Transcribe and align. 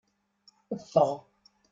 Ffeɣ! 0.83 1.11